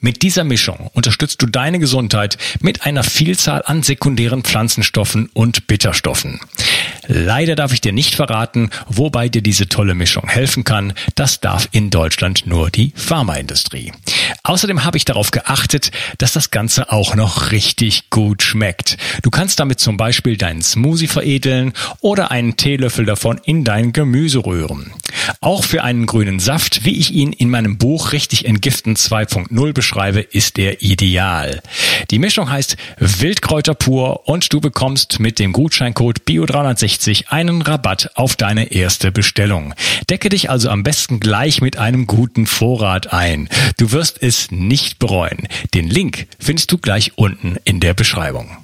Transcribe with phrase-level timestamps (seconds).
[0.00, 6.40] Mit dieser Mischung unterstützt du deine Gesundheit mit einer Vielzahl an sekundären Pflanzenstoffen und Bitterstoffen.
[7.06, 10.92] Leider darf ich dir nicht verraten, wobei dir diese tolle Mischung helfen kann.
[11.14, 13.92] Das darf in Deutschland nur die Pharmaindustrie.
[14.44, 18.96] Außerdem habe ich darauf geachtet, dass das Ganze auch noch richtig gut schmeckt.
[19.22, 24.44] Du kannst damit zum Beispiel deinen Smoothie veredeln oder einen Teelöffel davon in dein Gemüse
[24.44, 24.92] rühren.
[25.40, 30.20] Auch für einen grünen Saft, wie ich ihn in meinem Buch Richtig Entgiften 2.0 beschreibe,
[30.20, 31.62] ist er ideal.
[32.10, 38.36] Die Mischung heißt Wildkräuter pur und du bekommst mit dem Gutscheincode BIO360 einen Rabatt auf
[38.36, 39.74] deine erste Bestellung.
[40.10, 43.48] Decke dich also am besten gleich mit einem guten Vorrat ein.
[43.78, 45.48] Du wirst es nicht bereuen.
[45.74, 48.56] Den Link findest du gleich unten in der Beschreibung.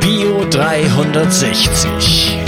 [0.00, 2.47] Bio 360.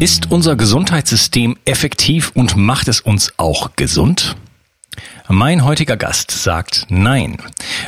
[0.00, 4.34] Ist unser Gesundheitssystem effektiv und macht es uns auch gesund?
[5.28, 7.36] Mein heutiger Gast sagt Nein.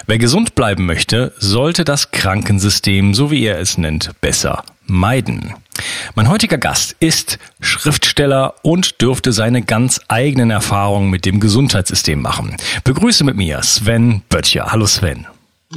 [0.07, 5.55] Wer gesund bleiben möchte, sollte das Krankensystem, so wie er es nennt, besser meiden.
[6.15, 12.59] Mein heutiger Gast ist Schriftsteller und dürfte seine ganz eigenen Erfahrungen mit dem Gesundheitssystem machen.
[12.85, 14.67] Begrüße mit mir Sven Böttcher.
[14.71, 15.27] Hallo Sven.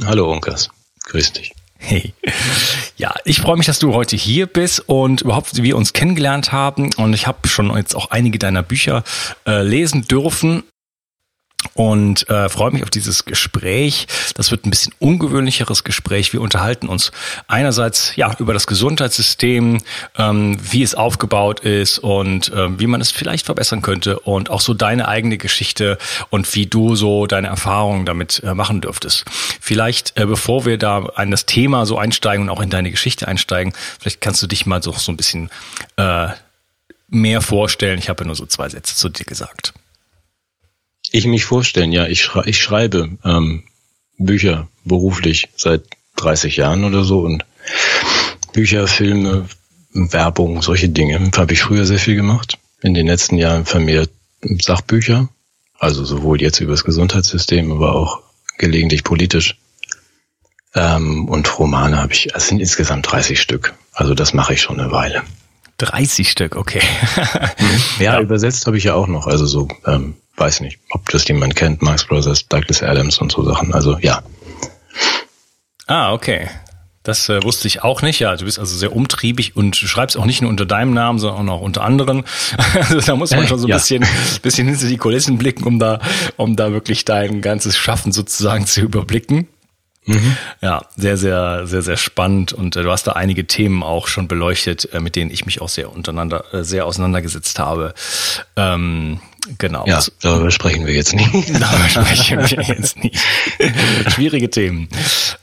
[0.04, 0.68] Hallo Unkas.
[1.06, 1.54] Grüß dich.
[1.78, 2.14] Hey.
[2.96, 6.90] Ja, ich freue mich, dass du heute hier bist und überhaupt wir uns kennengelernt haben.
[6.94, 9.04] Und ich habe schon jetzt auch einige deiner Bücher
[9.46, 10.64] äh, lesen dürfen
[11.74, 14.06] und äh, freue mich auf dieses Gespräch.
[14.34, 16.32] Das wird ein bisschen ungewöhnlicheres Gespräch.
[16.32, 17.12] Wir unterhalten uns
[17.48, 19.78] einerseits ja über das Gesundheitssystem,
[20.16, 24.60] ähm, wie es aufgebaut ist und ähm, wie man es vielleicht verbessern könnte und auch
[24.60, 25.98] so deine eigene Geschichte
[26.30, 29.24] und wie du so deine Erfahrungen damit äh, machen dürftest.
[29.60, 33.28] Vielleicht, äh, bevor wir da in das Thema so einsteigen und auch in deine Geschichte
[33.28, 35.50] einsteigen, vielleicht kannst du dich mal so, so ein bisschen
[35.96, 36.28] äh,
[37.08, 37.98] mehr vorstellen.
[37.98, 39.72] Ich habe nur so zwei Sätze zu dir gesagt.
[41.12, 43.64] Ich mich vorstellen, ja, ich, schrei ich schreibe ähm,
[44.18, 45.84] Bücher beruflich seit
[46.16, 47.44] 30 Jahren oder so und
[48.52, 49.48] Bücher, Filme,
[49.92, 52.58] Werbung, solche Dinge habe ich früher sehr viel gemacht.
[52.82, 54.10] In den letzten Jahren vermehrt
[54.42, 55.28] Sachbücher,
[55.78, 58.22] also sowohl jetzt über das Gesundheitssystem, aber auch
[58.58, 59.56] gelegentlich politisch.
[60.74, 63.74] Ähm, und Romane habe ich, es sind insgesamt 30 Stück.
[63.92, 65.22] Also das mache ich schon eine Weile.
[65.78, 66.82] 30 Stück, okay.
[67.98, 69.26] ja, ja, übersetzt habe ich ja auch noch.
[69.26, 73.44] Also so ähm, weiß nicht, ob das jemand kennt, Marx Brothers, Douglas Adams und so
[73.44, 73.74] Sachen.
[73.74, 74.22] Also ja.
[75.86, 76.48] Ah, okay.
[77.06, 78.18] Das äh, wusste ich auch nicht.
[78.18, 81.48] Ja, du bist also sehr umtriebig und schreibst auch nicht nur unter deinem Namen, sondern
[81.48, 82.24] auch unter anderen.
[82.74, 83.76] also da muss man schon so ein ja.
[83.76, 84.04] bisschen,
[84.42, 86.00] bisschen hinter die Kulissen blicken, um da,
[86.36, 89.46] um da wirklich dein ganzes Schaffen sozusagen zu überblicken.
[90.06, 90.36] Mhm.
[90.60, 92.52] Ja, sehr, sehr, sehr, sehr spannend.
[92.52, 95.60] Und äh, du hast da einige Themen auch schon beleuchtet, äh, mit denen ich mich
[95.60, 97.94] auch sehr untereinander, äh, sehr auseinandergesetzt habe.
[98.56, 99.20] Ähm,
[99.58, 99.86] genau.
[99.86, 101.30] Ja, darüber sprechen wir jetzt nicht.
[101.60, 103.18] darüber sprechen wir jetzt nicht.
[104.12, 104.88] Schwierige Themen,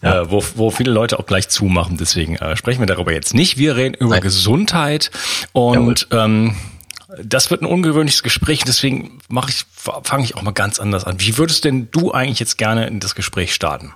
[0.01, 0.21] ja.
[0.21, 1.97] äh, wo, wo viele Leute auch gleich zumachen.
[1.97, 3.57] Deswegen äh, sprechen wir darüber jetzt nicht.
[3.57, 4.21] Wir reden über Nein.
[4.21, 5.11] Gesundheit
[5.51, 6.55] und ähm,
[7.21, 11.19] das wird ein ungewöhnliches Gespräch, deswegen mache ich, fange ich auch mal ganz anders an.
[11.19, 13.93] Wie würdest denn du eigentlich jetzt gerne in das Gespräch starten?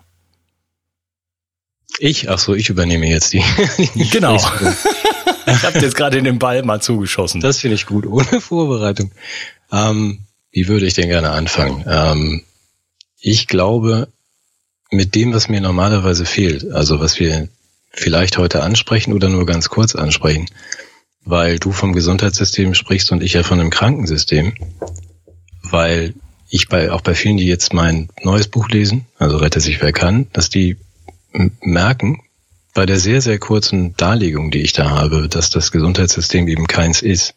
[2.00, 3.44] Ich, ach so, ich übernehme jetzt die.
[4.12, 4.36] genau.
[4.36, 7.42] ich habe jetzt gerade in den Ball mal zugeschossen.
[7.42, 9.12] Das finde ich gut, ohne Vorbereitung.
[9.72, 10.20] Ähm,
[10.52, 11.86] wie würde ich denn gerne anfangen?
[11.88, 12.44] Ähm,
[13.20, 14.08] ich glaube,
[14.92, 17.50] mit dem, was mir normalerweise fehlt, also was wir
[17.92, 20.48] vielleicht heute ansprechen oder nur ganz kurz ansprechen,
[21.26, 24.54] weil du vom Gesundheitssystem sprichst und ich ja von einem Krankensystem,
[25.64, 26.14] weil
[26.50, 29.92] ich bei, auch bei vielen, die jetzt mein neues Buch lesen, also Rette sich wer
[29.92, 30.78] kann, dass die
[31.62, 32.22] merken,
[32.74, 37.02] bei der sehr, sehr kurzen Darlegung, die ich da habe, dass das Gesundheitssystem eben keins
[37.02, 37.34] ist.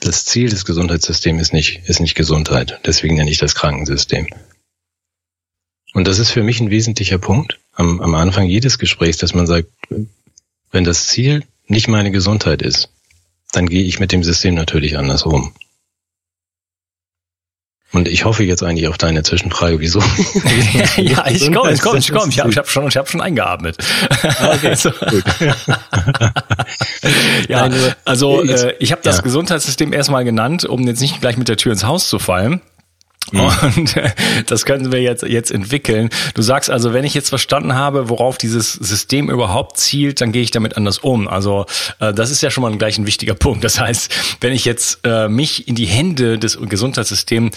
[0.00, 2.80] Das Ziel des Gesundheitssystems ist nicht, ist nicht Gesundheit.
[2.84, 4.28] Deswegen nenne ich das Krankensystem.
[5.94, 9.46] Und das ist für mich ein wesentlicher Punkt am, am Anfang jedes Gesprächs, dass man
[9.46, 9.68] sagt,
[10.70, 12.90] wenn das Ziel nicht meine Gesundheit ist,
[13.52, 15.52] dann gehe ich mit dem System natürlich anders um.
[17.90, 20.00] Und ich hoffe jetzt eigentlich auf deine Zwischenfrage, wieso?
[20.96, 22.28] ja, ich komme, ich komme, ich komme.
[22.28, 23.78] Ich habe hab schon, ich habe schon eingeatmet.
[24.22, 25.24] Ah, okay, also, gut.
[27.48, 27.70] ja,
[28.04, 29.22] also äh, ich habe das.
[29.22, 32.60] Gesundheitssystem erstmal genannt, um jetzt nicht gleich mit der Tür ins Haus zu fallen.
[33.32, 33.94] Und
[34.46, 36.10] das können wir jetzt, jetzt entwickeln.
[36.34, 40.42] Du sagst also, wenn ich jetzt verstanden habe, worauf dieses System überhaupt zielt, dann gehe
[40.42, 41.28] ich damit anders um.
[41.28, 41.66] Also
[42.00, 43.64] äh, das ist ja schon mal gleich ein wichtiger Punkt.
[43.64, 47.56] Das heißt, wenn ich jetzt äh, mich in die Hände des Gesundheitssystems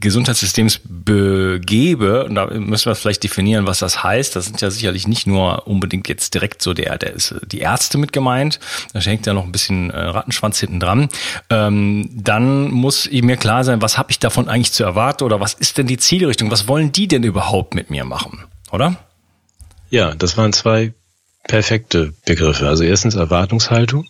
[0.00, 4.36] Gesundheitssystems begebe, und da müssen wir vielleicht definieren, was das heißt.
[4.36, 7.98] Das sind ja sicherlich nicht nur unbedingt jetzt direkt so der, der ist die Ärzte
[7.98, 8.60] mit gemeint.
[8.92, 11.08] Da hängt ja noch ein bisschen äh, Rattenschwanz hinten dran.
[11.50, 15.54] Ähm, dann muss mir klar sein, was habe ich davon eigentlich zu erwarten oder was
[15.54, 16.50] ist denn die Zielrichtung?
[16.50, 18.44] Was wollen die denn überhaupt mit mir machen?
[18.70, 18.96] Oder?
[19.90, 20.92] Ja, das waren zwei
[21.44, 22.68] perfekte Begriffe.
[22.68, 24.06] Also erstens Erwartungshaltung.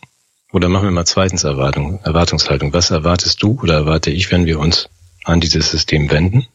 [0.53, 2.73] Oder machen wir mal zweitens Erwartung, Erwartungshaltung.
[2.73, 4.89] Was erwartest du oder erwarte ich, wenn wir uns
[5.29, 6.47] an dieses System wenden.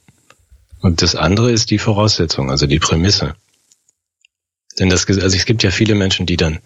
[0.82, 3.36] Und das andere ist die Voraussetzung, also die Prämisse.
[4.80, 6.60] Denn das, also es gibt ja viele Menschen, die dann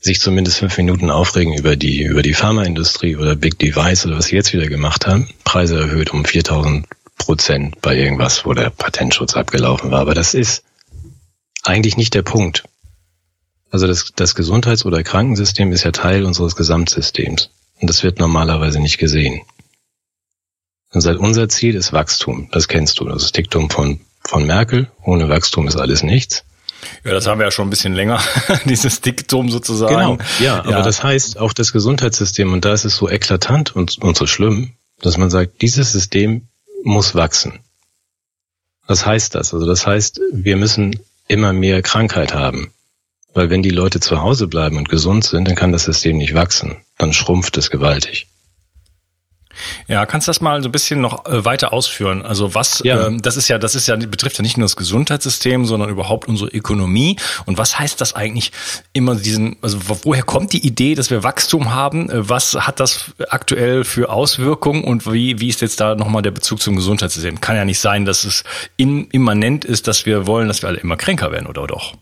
[0.00, 4.26] sich zumindest fünf Minuten aufregen über die, über die Pharmaindustrie oder Big Device oder was
[4.26, 5.28] sie jetzt wieder gemacht haben.
[5.44, 6.86] Preise erhöht um 4000
[7.18, 10.00] Prozent bei irgendwas, wo der Patentschutz abgelaufen war.
[10.00, 10.62] Aber das ist
[11.64, 12.64] eigentlich nicht der Punkt.
[13.70, 17.50] Also das, das Gesundheits- oder Krankensystem ist ja Teil unseres Gesamtsystems.
[17.80, 19.42] Und das wird normalerweise nicht gesehen.
[20.92, 22.48] Und seit unser Ziel ist Wachstum.
[22.52, 23.04] Das kennst du.
[23.04, 24.90] Das ist Diktum von, von Merkel.
[25.02, 26.44] Ohne Wachstum ist alles nichts.
[27.04, 28.20] Ja, das haben wir ja schon ein bisschen länger,
[28.64, 29.94] dieses Diktum sozusagen.
[29.94, 30.82] Genau, ja, aber ja.
[30.82, 34.74] das heißt auch das Gesundheitssystem, und da ist es so eklatant und, und so schlimm,
[35.00, 36.46] dass man sagt, dieses System
[36.84, 37.60] muss wachsen.
[38.86, 39.52] Was heißt das?
[39.52, 42.72] Also das heißt, wir müssen immer mehr Krankheit haben.
[43.34, 46.34] Weil wenn die Leute zu Hause bleiben und gesund sind, dann kann das System nicht
[46.34, 46.78] wachsen.
[46.96, 48.26] Dann schrumpft es gewaltig.
[49.86, 52.22] Ja, kannst du das mal so ein bisschen noch äh, weiter ausführen?
[52.22, 53.06] Also was, ja.
[53.06, 56.28] ähm, das ist ja, das ist ja, betrifft ja nicht nur das Gesundheitssystem, sondern überhaupt
[56.28, 57.16] unsere Ökonomie.
[57.46, 58.52] Und was heißt das eigentlich
[58.92, 62.10] immer diesen, also woher kommt die Idee, dass wir Wachstum haben?
[62.10, 66.30] Äh, was hat das aktuell für Auswirkungen und wie, wie ist jetzt da nochmal der
[66.30, 67.40] Bezug zum Gesundheitssystem?
[67.40, 68.44] Kann ja nicht sein, dass es
[68.76, 71.94] in, immanent ist, dass wir wollen, dass wir alle immer kränker werden, oder doch?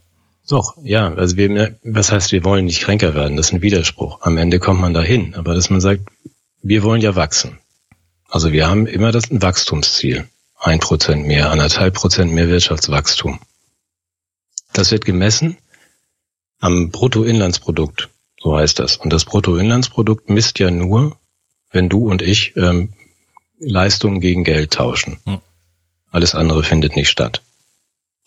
[0.49, 3.37] Doch, ja, also wir, was heißt, wir wollen nicht kränker werden?
[3.37, 4.21] Das ist ein Widerspruch.
[4.23, 5.35] Am Ende kommt man dahin.
[5.35, 6.03] Aber dass man sagt,
[6.69, 7.59] wir wollen ja wachsen.
[8.29, 10.29] Also wir haben immer das ein Wachstumsziel.
[10.59, 13.39] Ein Prozent mehr, anderthalb Prozent mehr Wirtschaftswachstum.
[14.73, 15.59] Das wird gemessen
[16.59, 18.09] am Bruttoinlandsprodukt,
[18.41, 18.97] so heißt das.
[18.97, 21.17] Und das Bruttoinlandsprodukt misst ja nur,
[21.71, 22.95] wenn du und ich ähm,
[23.59, 25.19] Leistungen gegen Geld tauschen.
[25.25, 25.41] Hm.
[26.11, 27.43] Alles andere findet nicht statt.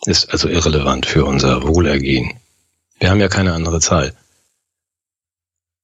[0.06, 2.40] Ist also irrelevant für unser Wohlergehen.
[3.00, 4.16] Wir haben ja keine andere Zahl.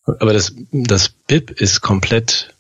[0.06, 2.54] Aber das, das BIP ist komplett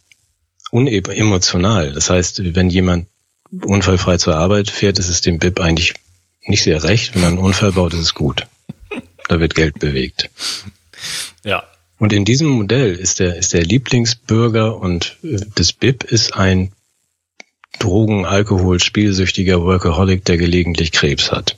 [0.71, 1.93] unemotional.
[1.93, 3.07] Das heißt, wenn jemand
[3.51, 5.93] unfallfrei zur Arbeit fährt, ist es dem BIP eigentlich
[6.45, 7.13] nicht sehr recht.
[7.13, 8.47] Wenn man einen Unfall baut, ist es gut.
[9.27, 10.29] Da wird Geld bewegt.
[11.43, 11.63] Ja.
[11.97, 16.73] Und in diesem Modell ist der, ist der Lieblingsbürger und äh, das BIP ist ein
[17.79, 21.57] Drogen-, Alkohol-, spielsüchtiger Workaholic, der gelegentlich Krebs hat.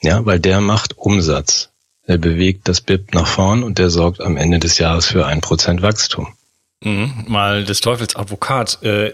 [0.00, 1.70] Ja, weil der macht Umsatz.
[2.08, 5.42] Er bewegt das BIP nach vorn und der sorgt am Ende des Jahres für ein
[5.42, 6.28] Prozent Wachstum.
[6.82, 8.82] Mhm, mal des Teufels Advokat.
[8.82, 9.12] Äh,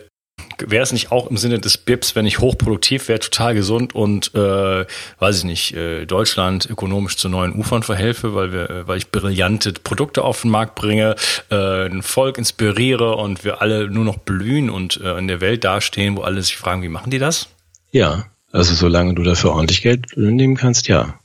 [0.64, 4.32] wäre es nicht auch im Sinne des BIPs, wenn ich hochproduktiv wäre, total gesund und
[4.36, 4.86] äh,
[5.18, 9.10] weiß ich nicht, äh, Deutschland ökonomisch zu neuen Ufern verhelfe, weil wir, äh, weil ich
[9.10, 11.16] brillante Produkte auf den Markt bringe,
[11.50, 15.64] äh, ein Volk inspiriere und wir alle nur noch blühen und äh, in der Welt
[15.64, 17.48] dastehen, wo alle sich fragen, wie machen die das?
[17.90, 21.18] Ja, also solange du dafür ordentlich Geld nehmen kannst, ja.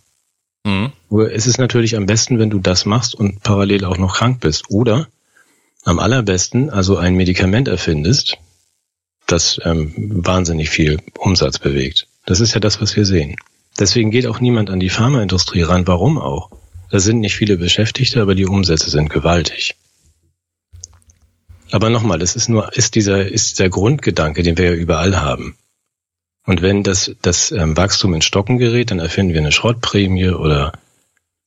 [0.69, 0.91] Mhm.
[1.09, 4.39] Nur es ist natürlich am besten, wenn du das machst und parallel auch noch krank
[4.39, 4.69] bist.
[4.69, 5.07] Oder
[5.83, 8.37] am allerbesten also ein Medikament erfindest,
[9.25, 12.07] das ähm, wahnsinnig viel Umsatz bewegt.
[12.25, 13.35] Das ist ja das, was wir sehen.
[13.79, 15.87] Deswegen geht auch niemand an die Pharmaindustrie ran.
[15.87, 16.49] Warum auch?
[16.91, 19.75] Da sind nicht viele Beschäftigte, aber die Umsätze sind gewaltig.
[21.71, 25.55] Aber nochmal, es ist nur, ist dieser, ist dieser Grundgedanke, den wir ja überall haben.
[26.49, 30.71] Und wenn das, das ähm, Wachstum in Stocken gerät, dann erfinden wir eine Schrottprämie oder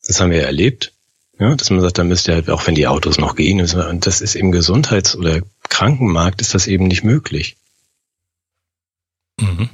[0.07, 0.93] das haben wir ja erlebt,
[1.41, 4.07] ja, dass man sagt, da müsst ihr halt, auch wenn die Autos noch gehen, und
[4.07, 7.57] das ist im Gesundheits- oder Krankenmarkt ist das eben nicht möglich.
[9.41, 9.71] Mhm.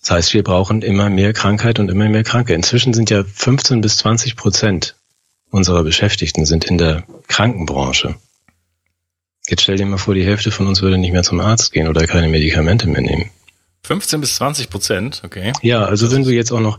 [0.00, 2.54] Das heißt, wir brauchen immer mehr Krankheit und immer mehr Kranke.
[2.54, 4.96] Inzwischen sind ja 15 bis 20 Prozent
[5.50, 8.14] unserer Beschäftigten sind in der Krankenbranche.
[9.46, 11.86] Jetzt stell dir mal vor, die Hälfte von uns würde nicht mehr zum Arzt gehen
[11.86, 13.30] oder keine Medikamente mehr nehmen.
[13.82, 15.52] 15 bis 20 Prozent, okay.
[15.62, 16.78] Ja, also wenn du jetzt auch noch,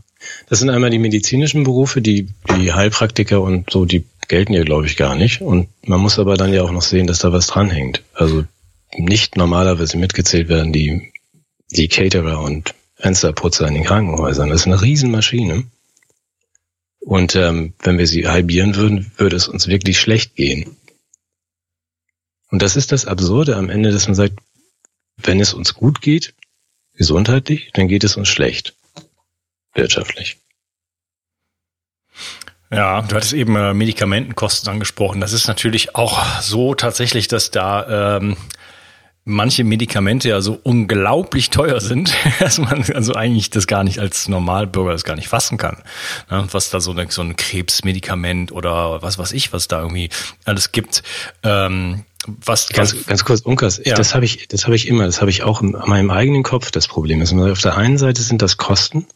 [0.50, 2.28] das sind einmal die medizinischen Berufe, die,
[2.58, 5.42] die Heilpraktiker und so, die gelten ja, glaube ich, gar nicht.
[5.42, 8.04] Und man muss aber dann ja auch noch sehen, dass da was dranhängt.
[8.14, 8.46] Also
[8.96, 11.12] nicht normalerweise mitgezählt werden die,
[11.72, 14.50] die Caterer und Fensterputzer in den Krankenhäusern.
[14.50, 15.66] Das ist eine Riesenmaschine.
[17.00, 20.78] Und ähm, wenn wir sie halbieren würden, würde es uns wirklich schlecht gehen.
[22.52, 24.40] Und das ist das Absurde am Ende, dass man sagt,
[25.18, 26.34] wenn es uns gut geht,
[27.02, 28.76] gesundheitlich, dann geht es uns schlecht,
[29.74, 30.38] wirtschaftlich.
[32.70, 35.20] Ja, du hattest eben äh, Medikamentenkosten angesprochen.
[35.20, 38.38] Das ist natürlich auch so tatsächlich, dass da ähm,
[39.26, 44.28] manche Medikamente ja so unglaublich teuer sind, dass man also eigentlich das gar nicht als
[44.28, 45.82] Normalbürger das gar nicht fassen kann.
[46.30, 46.48] Ne?
[46.52, 50.10] Was da so, eine, so ein Krebsmedikament oder was weiß ich, was da irgendwie
[50.46, 51.02] alles gibt.
[51.42, 53.96] Ähm, was ganz, ganz kurz, Unkas, ja.
[53.96, 56.72] das habe ich, das habe ich immer, das habe ich auch in meinem eigenen Kopf
[56.72, 57.22] das Problem.
[57.22, 59.08] Ist, auf der einen Seite sind das Kosten,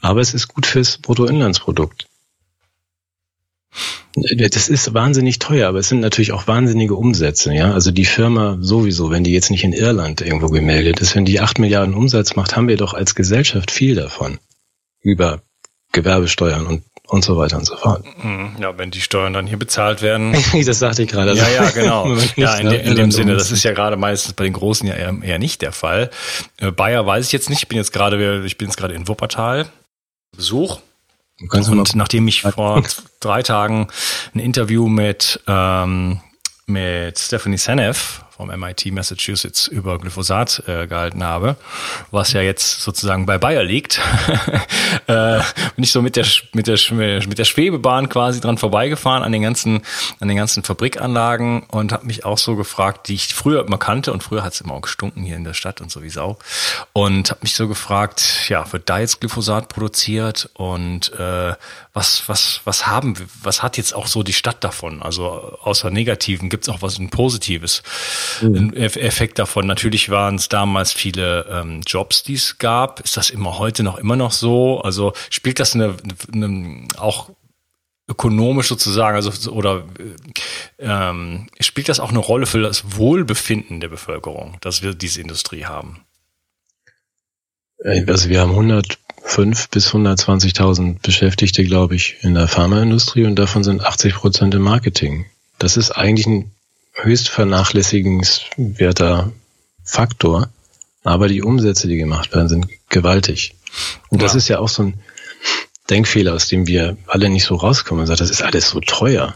[0.00, 2.06] aber es ist gut fürs Bruttoinlandsprodukt.
[4.14, 7.72] Das ist wahnsinnig teuer, aber es sind natürlich auch wahnsinnige Umsätze, ja.
[7.72, 11.40] Also die Firma sowieso, wenn die jetzt nicht in Irland irgendwo gemeldet ist, wenn die
[11.40, 14.38] acht Milliarden Umsatz macht, haben wir doch als Gesellschaft viel davon.
[15.00, 15.42] Über
[15.92, 18.04] Gewerbesteuern und und so weiter und so fort.
[18.22, 18.56] Mhm.
[18.60, 20.32] Ja, wenn die Steuern dann hier bezahlt werden.
[20.66, 21.34] das sagte ich gerade.
[21.34, 22.16] ja, ja, genau.
[22.36, 24.94] ja, in, de, in dem Sinne, das ist ja gerade meistens bei den Großen ja
[24.94, 26.10] eher, eher nicht der Fall.
[26.58, 27.62] Äh, Bayer weiß ich jetzt nicht.
[27.62, 29.66] Ich bin jetzt gerade, ich bin jetzt gerade in Wuppertal.
[30.36, 30.78] Besuch
[31.40, 32.82] und nachdem ich vor
[33.20, 33.88] drei Tagen
[34.34, 36.20] ein Interview mit, ähm,
[36.66, 41.56] mit Stephanie Seneff vom MIT Massachusetts über Glyphosat äh, gehalten habe,
[42.12, 44.00] was ja jetzt sozusagen bei Bayer liegt,
[45.08, 45.40] äh,
[45.74, 49.42] bin ich so mit der mit der mit der Schwebebahn quasi dran vorbeigefahren an den
[49.42, 49.82] ganzen
[50.20, 54.12] an den ganzen Fabrikanlagen und habe mich auch so gefragt, die ich früher immer kannte
[54.12, 56.38] und früher hat es immer auch gestunken hier in der Stadt und sowieso
[56.92, 61.54] und habe mich so gefragt, ja, wird da jetzt Glyphosat produziert und äh,
[61.92, 65.02] was was was haben was hat jetzt auch so die Stadt davon?
[65.02, 67.82] Also außer Negativen gibt es auch was Positives
[68.42, 68.54] mhm.
[68.54, 69.66] ein Effekt davon.
[69.66, 73.00] Natürlich waren es damals viele ähm, Jobs, die es gab.
[73.00, 74.80] Ist das immer heute noch immer noch so?
[74.80, 75.96] Also spielt das eine,
[76.32, 77.30] eine auch
[78.08, 79.84] ökonomisch sozusagen, also oder
[80.78, 85.66] ähm, spielt das auch eine Rolle für das Wohlbefinden der Bevölkerung, dass wir diese Industrie
[85.66, 86.00] haben?
[87.84, 93.62] Äh, also wir haben 105 bis 120.000 Beschäftigte, glaube ich, in der Pharmaindustrie und davon
[93.62, 95.26] sind 80 Prozent im Marketing.
[95.58, 96.50] Das ist eigentlich ein
[97.02, 99.32] höchst vernachlässigenswerter
[99.84, 100.48] Faktor,
[101.04, 103.54] aber die Umsätze, die gemacht werden, sind gewaltig.
[104.08, 104.26] Und ja.
[104.26, 104.94] das ist ja auch so ein
[105.88, 108.00] Denkfehler, aus dem wir alle nicht so rauskommen.
[108.00, 109.34] Man sagt, das ist alles so teuer.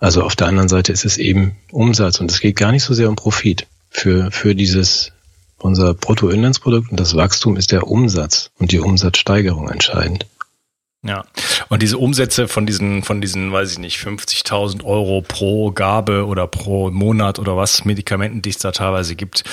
[0.00, 2.94] Also auf der anderen Seite ist es eben Umsatz und es geht gar nicht so
[2.94, 3.66] sehr um Profit.
[3.90, 5.12] Für, für dieses,
[5.58, 10.26] unser Bruttoinlandsprodukt und das Wachstum ist der Umsatz und die Umsatzsteigerung entscheidend.
[11.06, 11.24] Ja,
[11.68, 16.48] und diese Umsätze von diesen, von diesen, weiß ich nicht, 50.000 Euro pro Gabe oder
[16.48, 19.44] pro Monat oder was Medikamenten, die es da teilweise gibt,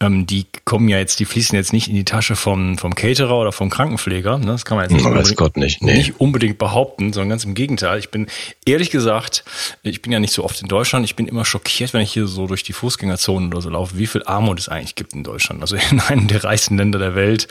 [0.00, 3.36] ähm, die kommen ja jetzt, die fließen jetzt nicht in die Tasche vom, vom Caterer
[3.36, 4.38] oder vom Krankenpfleger.
[4.38, 4.46] Ne?
[4.46, 5.94] Das kann man jetzt nicht, unbedingt, Gott nicht, nee.
[5.94, 7.98] nicht unbedingt behaupten, sondern ganz im Gegenteil.
[7.98, 8.26] Ich bin
[8.64, 9.44] ehrlich gesagt,
[9.82, 12.26] ich bin ja nicht so oft in Deutschland, ich bin immer schockiert, wenn ich hier
[12.26, 15.60] so durch die Fußgängerzonen oder so laufe, wie viel Armut es eigentlich gibt in Deutschland.
[15.60, 17.46] Also in einem der reichsten Länder der Welt,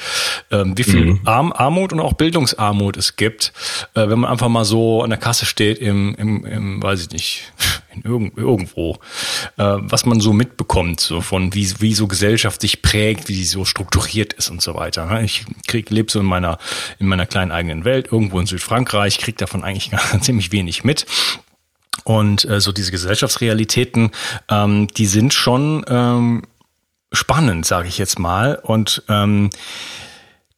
[0.50, 1.22] ähm, wie viel mhm.
[1.26, 3.43] Arm, Armut und auch Bildungsarmut es gibt
[3.96, 7.10] äh, wenn man einfach mal so an der Kasse steht im, im, im weiß ich
[7.12, 7.54] nicht,
[7.96, 9.00] in irgend, irgendwo,
[9.58, 13.44] äh, was man so mitbekommt, so von wie, wie so Gesellschaft sich prägt, wie sie
[13.44, 15.06] so strukturiert ist und so weiter.
[15.06, 15.24] Ne?
[15.24, 16.58] Ich krieg, lebe so in meiner,
[17.00, 21.06] in meiner kleinen eigenen Welt, irgendwo in Südfrankreich, krieg davon eigentlich ziemlich wenig mit.
[22.04, 24.12] Und äh, so diese Gesellschaftsrealitäten,
[24.50, 26.44] ähm, die sind schon ähm,
[27.12, 28.60] spannend, sage ich jetzt mal.
[28.62, 29.50] Und ähm,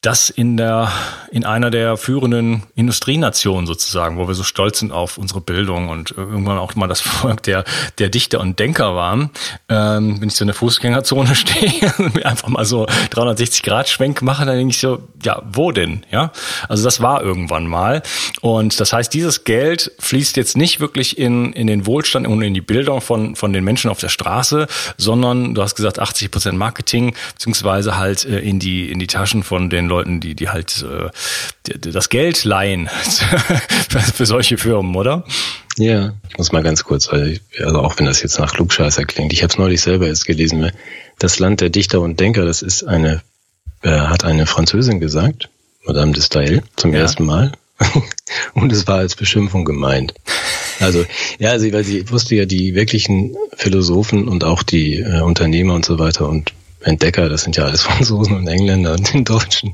[0.05, 0.91] das in der
[1.31, 6.11] in einer der führenden Industrienationen sozusagen, wo wir so stolz sind auf unsere Bildung und
[6.15, 7.63] irgendwann auch mal das Volk der
[7.97, 9.31] der Dichter und Denker waren,
[9.67, 13.89] ähm, wenn ich so in der Fußgängerzone stehe und mir einfach mal so 360 Grad
[13.89, 16.05] Schwenk mache, dann denke ich so, ja, wo denn?
[16.11, 16.31] Ja,
[16.69, 18.03] also das war irgendwann mal
[18.41, 22.53] und das heißt, dieses Geld fließt jetzt nicht wirklich in in den Wohlstand und in
[22.53, 26.57] die Bildung von von den Menschen auf der Straße, sondern du hast gesagt 80 Prozent
[26.59, 30.83] Marketing beziehungsweise halt äh, in die in die Taschen von den Leuten, die, die halt
[30.83, 31.09] äh,
[31.77, 32.87] das Geld leihen
[34.13, 35.23] für solche Firmen, oder?
[35.77, 39.05] Ja, ich muss mal ganz kurz, weil ich, also auch wenn das jetzt nach Klugscheißer
[39.05, 40.71] klingt, ich habe es neulich selber erst gelesen.
[41.19, 43.21] Das Land der Dichter und Denker, das ist eine,
[43.81, 45.49] äh, hat eine Französin gesagt,
[45.85, 46.99] Madame de Stael, zum ja.
[46.99, 47.51] ersten Mal.
[48.53, 50.13] und es war als Beschimpfung gemeint.
[50.79, 51.05] Also,
[51.39, 55.85] ja, sie, weil sie wusste ja, die wirklichen Philosophen und auch die äh, Unternehmer und
[55.85, 59.73] so weiter und Entdecker, das sind ja alles Franzosen und Engländer und den Deutschen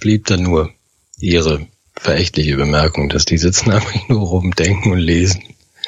[0.00, 0.70] blieb dann nur
[1.18, 5.42] ihre verächtliche Bemerkung, dass die sitzen einfach nur rum, denken und lesen.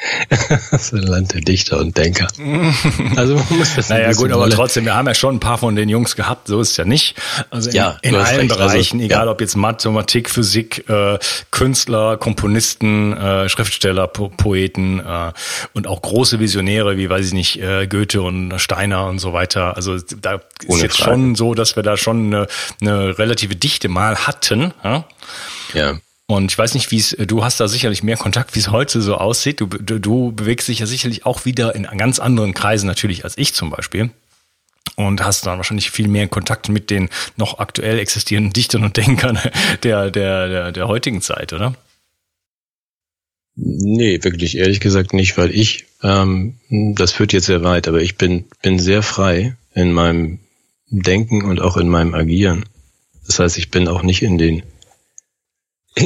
[0.29, 2.27] das ist ein Land der Dichter und Denker.
[3.15, 5.75] Also man muss das Naja gut, aber trotzdem, wir haben ja schon ein paar von
[5.75, 7.15] den Jungs gehabt, so ist es ja nicht.
[7.49, 8.51] Also in, ja, in allen recht.
[8.51, 9.31] Also, Bereichen, also, egal ja.
[9.31, 11.17] ob jetzt Mathematik, Physik, äh,
[11.51, 15.31] Künstler, Komponisten, äh, Schriftsteller, po Poeten äh,
[15.73, 19.75] und auch große Visionäre, wie weiß ich nicht, äh, Goethe und Steiner und so weiter.
[19.75, 21.11] Also da Ohne ist jetzt Frage.
[21.11, 22.47] schon so, dass wir da schon eine,
[22.81, 24.73] eine relative Dichte mal hatten.
[24.83, 25.05] Ja.
[25.73, 25.99] ja.
[26.29, 29.01] Und ich weiß nicht, wie es, du hast da sicherlich mehr Kontakt, wie es heute
[29.01, 29.61] so aussieht.
[29.61, 33.35] Du, du, du bewegst dich ja sicherlich auch wieder in ganz anderen Kreisen natürlich als
[33.35, 34.11] ich zum Beispiel.
[34.95, 39.39] Und hast dann wahrscheinlich viel mehr Kontakt mit den noch aktuell existierenden Dichtern und Denkern
[39.81, 41.73] der, der, der, der heutigen Zeit, oder?
[43.55, 48.17] Nee, wirklich ehrlich gesagt nicht, weil ich, ähm, das führt jetzt sehr weit, aber ich
[48.17, 50.37] bin, bin sehr frei in meinem
[50.91, 52.65] Denken und auch in meinem Agieren.
[53.25, 54.61] Das heißt, ich bin auch nicht in den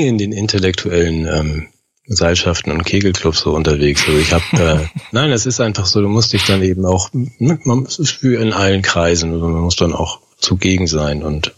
[0.01, 1.67] in den intellektuellen ähm,
[2.05, 4.03] Seilschaften und Kegelclubs so unterwegs.
[4.07, 7.09] Also ich habe, äh, nein, es ist einfach so, du musst dich dann eben auch,
[7.39, 11.53] man ist für in allen Kreisen, also man muss dann auch zugegen sein und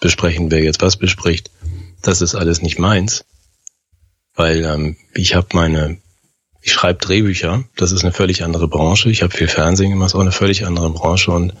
[0.00, 1.50] besprechen, wer jetzt was bespricht.
[2.00, 3.24] Das ist alles nicht meins,
[4.34, 5.98] weil ähm, ich habe meine,
[6.62, 9.10] ich schreibe Drehbücher, das ist eine völlig andere Branche.
[9.10, 11.54] Ich habe viel Fernsehen gemacht, ist auch eine völlig andere Branche und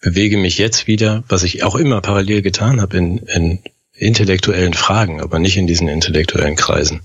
[0.00, 3.62] bewege mich jetzt wieder, was ich auch immer parallel getan habe, in, in
[4.00, 7.00] intellektuellen Fragen, aber nicht in diesen intellektuellen Kreisen.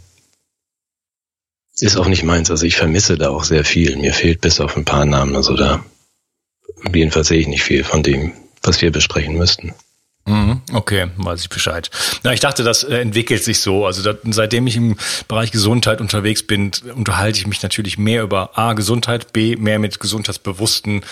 [1.80, 2.50] Ist auch nicht meins.
[2.50, 3.98] Also ich vermisse da auch sehr viel.
[3.98, 5.36] Mir fehlt bis auf ein paar Namen.
[5.36, 5.84] Also da
[6.94, 9.74] jedenfalls sehe ich nicht viel von dem, was wir besprechen müssten.
[10.28, 11.92] Mhm, okay, weiß ich Bescheid.
[12.24, 13.86] Na, ich dachte, das äh, entwickelt sich so.
[13.86, 18.58] Also da, seitdem ich im Bereich Gesundheit unterwegs bin, unterhalte ich mich natürlich mehr über
[18.58, 21.04] A, Gesundheit, B, mehr mit gesundheitsbewussten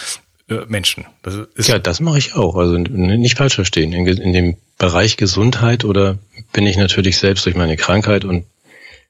[0.49, 1.05] äh, Menschen.
[1.21, 2.55] Das ist ja, das mache ich auch.
[2.55, 3.93] Also nicht falsch verstehen.
[3.93, 6.17] In, in, dem Bereich Gesundheit oder
[6.51, 8.43] bin ich natürlich selbst durch meine Krankheit und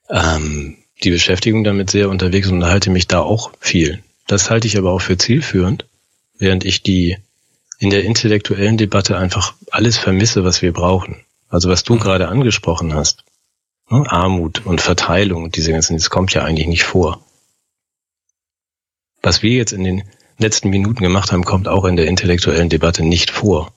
[0.07, 4.03] ähm, die Beschäftigung damit sehr unterwegs und halte mich da auch viel.
[4.27, 5.87] Das halte ich aber auch für zielführend,
[6.37, 7.17] während ich die
[7.79, 11.25] in der intellektuellen Debatte einfach alles vermisse, was wir brauchen.
[11.49, 12.01] Also was du mhm.
[12.01, 13.23] gerade angesprochen hast.
[13.89, 14.05] Ne?
[14.07, 17.25] Armut und Verteilung und diese ganzen, das kommt ja eigentlich nicht vor.
[19.23, 20.03] Was wir jetzt in den
[20.37, 23.73] letzten Minuten gemacht haben, kommt auch in der intellektuellen Debatte nicht vor.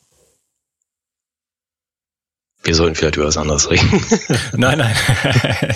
[2.67, 4.05] Wir sollten vielleicht über was anderes reden.
[4.57, 4.95] nein, nein.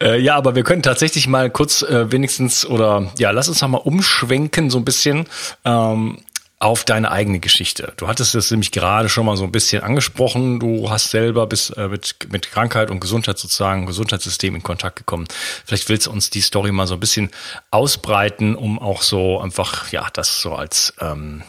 [0.00, 3.68] äh, ja, aber wir können tatsächlich mal kurz äh, wenigstens oder ja, lass uns noch
[3.68, 5.26] mal umschwenken so ein bisschen
[5.64, 6.18] ähm,
[6.60, 7.92] auf deine eigene Geschichte.
[7.96, 10.60] Du hattest es nämlich gerade schon mal so ein bisschen angesprochen.
[10.60, 15.26] Du hast selber bis äh, mit, mit Krankheit und Gesundheit sozusagen, Gesundheitssystem in Kontakt gekommen.
[15.64, 17.32] Vielleicht willst du uns die Story mal so ein bisschen
[17.72, 21.42] ausbreiten, um auch so einfach, ja, das so als, ähm,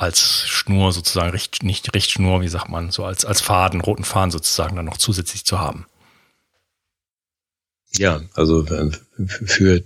[0.00, 4.30] als Schnur sozusagen, Richt, nicht Richtschnur, wie sagt man, so als, als Faden, roten Faden
[4.30, 5.86] sozusagen dann noch zusätzlich zu haben.
[7.96, 8.90] Ja, also äh,
[9.26, 9.82] für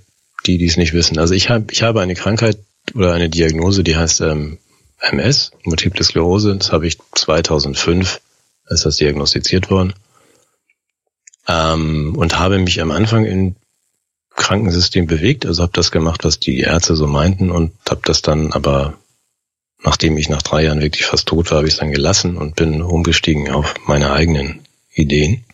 [0.47, 1.19] die, die es nicht wissen.
[1.19, 2.59] Also ich habe ich habe eine Krankheit
[2.95, 4.59] oder eine Diagnose, die heißt ähm,
[5.01, 6.55] MS, Multiple Sklerose.
[6.57, 8.21] Das habe ich 2005,
[8.69, 9.95] ist das diagnostiziert worden.
[11.49, 13.57] Ähm, und habe mich am Anfang im
[14.37, 18.53] Krankensystem bewegt, also habe das gemacht, was die Ärzte so meinten und habe das dann
[18.53, 18.95] aber,
[19.85, 22.57] nachdem ich nach drei Jahren wirklich fast tot war, habe ich es dann gelassen und
[22.57, 24.61] bin umgestiegen auf meine eigenen
[24.95, 25.45] Ideen.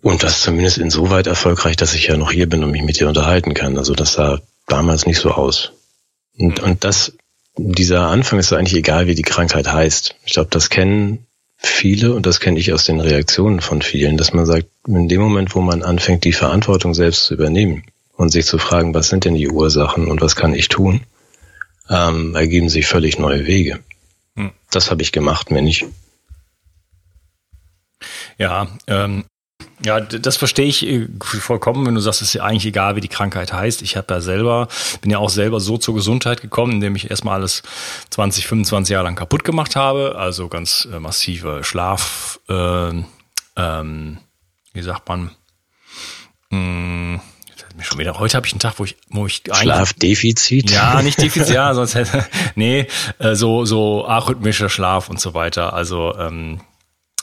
[0.00, 3.08] Und das zumindest insoweit erfolgreich, dass ich ja noch hier bin und mich mit dir
[3.08, 3.76] unterhalten kann.
[3.76, 5.72] Also das sah damals nicht so aus.
[6.38, 7.12] Und, und das,
[7.56, 10.14] dieser Anfang ist eigentlich egal, wie die Krankheit heißt.
[10.24, 11.26] Ich glaube, das kennen
[11.58, 15.20] viele und das kenne ich aus den Reaktionen von vielen, dass man sagt, in dem
[15.20, 17.82] Moment, wo man anfängt, die Verantwortung selbst zu übernehmen
[18.16, 21.02] und sich zu fragen, was sind denn die Ursachen und was kann ich tun,
[21.88, 23.80] ähm, ergeben sich völlig neue Wege.
[24.36, 24.52] Hm.
[24.70, 25.86] Das habe ich gemacht, mehr nicht.
[28.38, 29.24] Ja, ähm,
[29.84, 33.00] ja, das verstehe ich äh, vollkommen, wenn du sagst, es ist ja eigentlich egal, wie
[33.00, 33.82] die Krankheit heißt.
[33.82, 34.68] Ich habe ja selber,
[35.00, 37.62] bin ja auch selber so zur Gesundheit gekommen, indem ich erstmal alles
[38.10, 40.16] 20, 25 Jahre lang kaputt gemacht habe.
[40.16, 42.90] Also ganz äh, massive Schlaf, äh,
[43.56, 44.18] ähm,
[44.72, 45.30] wie sagt man,
[46.50, 47.20] mh,
[47.78, 48.18] hm, schon wieder.
[48.18, 50.70] Heute habe ich einen Tag, wo ich, wo ich Schlafdefizit.
[50.70, 52.86] Ja, nicht Defizit, ja, sonst hätte nee,
[53.18, 55.72] äh, so so arrhythmischer Schlaf und so weiter.
[55.72, 56.60] Also ähm,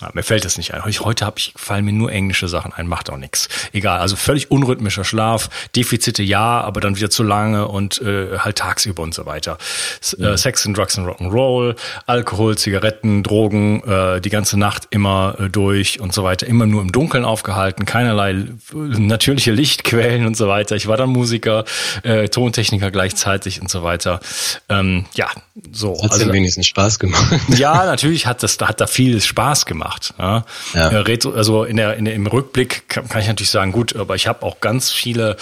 [0.01, 0.83] Ja, mir fällt das nicht ein.
[0.83, 3.47] Heute habe ich fallen mir nur englische Sachen ein, macht auch nichts.
[3.71, 8.57] Egal, also völlig unrhythmischer Schlaf, Defizite ja, aber dann wieder zu lange und äh, halt
[8.57, 9.57] tagsüber und so weiter.
[10.01, 11.77] S äh, Sex and Drugs and Rock'n'Roll,
[12.07, 16.81] Alkohol, Zigaretten, Drogen, äh, die ganze Nacht immer äh, durch und so weiter, immer nur
[16.81, 20.75] im Dunkeln aufgehalten, keinerlei äh, natürliche Lichtquellen und so weiter.
[20.75, 21.63] Ich war dann Musiker,
[22.03, 24.19] äh, Tontechniker gleichzeitig und so weiter.
[24.67, 25.29] Ähm, ja,
[25.71, 26.03] so.
[26.03, 27.39] Hat also, wenigstens Spaß gemacht.
[27.55, 30.13] Ja, natürlich hat das, hat da vieles Spaß gemacht gemacht.
[30.17, 30.45] Ja?
[30.73, 31.31] Ja.
[31.33, 34.27] Also in der, in der, im Rückblick kann, kann ich natürlich sagen, gut, aber ich
[34.27, 35.37] habe auch ganz viele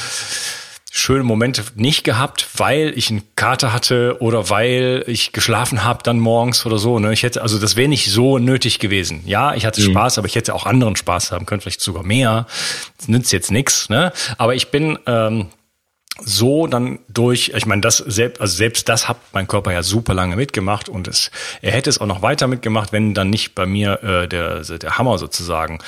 [0.95, 6.19] schöne Momente nicht gehabt, weil ich einen Kater hatte oder weil ich geschlafen habe dann
[6.19, 6.99] morgens oder so.
[6.99, 7.11] Ne?
[7.13, 9.23] Ich hätte, also das wäre nicht so nötig gewesen.
[9.25, 9.91] Ja, ich hatte mhm.
[9.91, 12.45] Spaß, aber ich hätte auch anderen Spaß haben können, vielleicht sogar mehr.
[12.97, 13.89] Das nützt jetzt nichts.
[13.89, 14.13] Ne?
[14.37, 15.47] Aber ich bin ähm,
[16.21, 20.13] so dann durch, ich meine, das selbst, also selbst das hat mein Körper ja super
[20.13, 21.31] lange mitgemacht und es,
[21.63, 24.97] er hätte es auch noch weiter mitgemacht, wenn dann nicht bei mir äh, der, der
[24.99, 25.79] Hammer sozusagen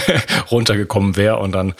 [0.50, 1.74] runtergekommen wäre und dann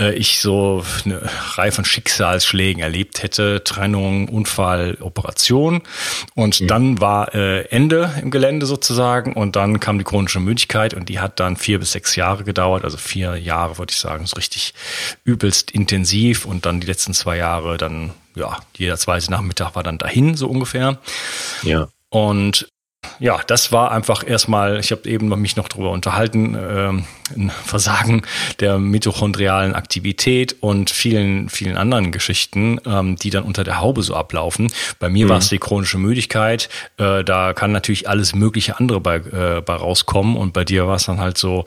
[0.00, 1.22] äh, ich so eine
[1.54, 5.82] Reihe von Schicksalsschlägen erlebt hätte, Trennung, Unfall, Operation
[6.34, 6.66] und mhm.
[6.66, 11.20] dann war äh, Ende im Gelände sozusagen und dann kam die chronische Müdigkeit und die
[11.20, 14.74] hat dann vier bis sechs Jahre gedauert, also vier Jahre würde ich sagen, so richtig
[15.22, 19.82] übelst intensiv und dann die letzten zwei Jahre Jahre dann, ja, jeder zweite Nachmittag war
[19.82, 20.98] dann dahin, so ungefähr.
[21.62, 21.88] Ja.
[22.08, 22.68] Und
[23.18, 26.92] ja, das war einfach erstmal, ich habe eben mich noch darüber unterhalten, äh,
[27.36, 28.22] ein Versagen
[28.60, 34.14] der mitochondrialen Aktivität und vielen, vielen anderen Geschichten, ähm, die dann unter der Haube so
[34.14, 34.70] ablaufen.
[34.98, 35.30] Bei mir mhm.
[35.30, 36.68] war es die chronische Müdigkeit.
[36.98, 40.96] Äh, da kann natürlich alles mögliche andere bei, äh, bei rauskommen und bei dir war
[40.96, 41.64] es dann halt so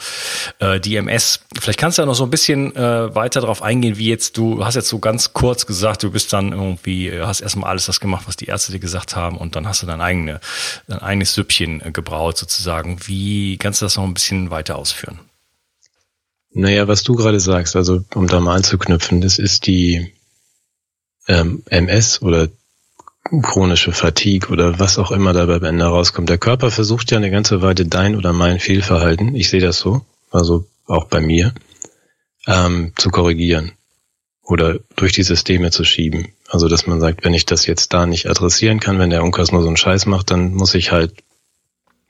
[0.60, 1.42] äh, die MS.
[1.60, 4.64] Vielleicht kannst du ja noch so ein bisschen äh, weiter darauf eingehen, wie jetzt du
[4.64, 8.00] hast jetzt so ganz kurz gesagt, du bist dann irgendwie, äh, hast erstmal alles das
[8.00, 10.40] gemacht, was die Ärzte dir gesagt haben und dann hast du dein, eigene,
[10.88, 13.00] dein eigenes Süppchen äh, gebraut sozusagen.
[13.06, 15.20] Wie kannst du das noch ein bisschen weiter ausführen?
[16.58, 20.12] Naja, was du gerade sagst, also um da mal anzuknüpfen, das ist die
[21.28, 22.48] ähm, MS oder
[23.44, 26.30] chronische Fatigue oder was auch immer dabei am Ende rauskommt.
[26.30, 30.04] Der Körper versucht ja eine ganze Weile dein oder mein Fehlverhalten, ich sehe das so,
[30.32, 31.54] also auch bei mir,
[32.48, 33.74] ähm, zu korrigieren
[34.42, 36.30] oder durch die Systeme zu schieben.
[36.50, 39.52] Also dass man sagt, wenn ich das jetzt da nicht adressieren kann, wenn der Unkas
[39.52, 41.14] nur so einen Scheiß macht, dann muss ich halt,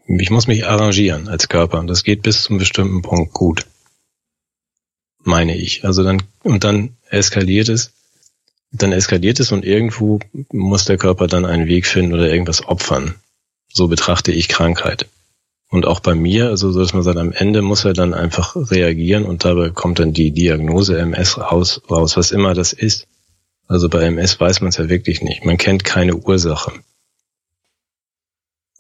[0.07, 1.79] ich muss mich arrangieren als Körper.
[1.79, 3.65] Und das geht bis zum bestimmten Punkt gut
[5.28, 5.86] meine ich.
[5.86, 7.92] Also dann, und dann eskaliert es,
[8.72, 10.20] dann eskaliert es und irgendwo
[10.52, 13.16] muss der Körper dann einen Weg finden oder irgendwas opfern.
[13.72, 15.08] So betrachte ich Krankheit.
[15.70, 18.56] Und auch bei mir, also so dass man sagt, am Ende muss er dann einfach
[18.56, 23.08] reagieren und dabei kommt dann die Diagnose MS raus, raus was immer das ist.
[23.68, 25.44] Also bei MS weiß man es ja wirklich nicht.
[25.44, 26.72] Man kennt keine Ursache.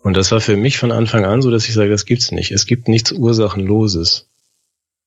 [0.01, 2.51] Und das war für mich von Anfang an so, dass ich sage, das gibt's nicht.
[2.51, 4.26] Es gibt nichts Ursachenloses.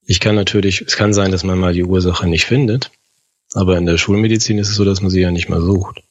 [0.06, 2.90] Ich kann natürlich, es kann sein, dass man mal die Ursache nicht findet,
[3.52, 6.02] aber in der Schulmedizin ist es so, dass man sie ja nicht mal sucht.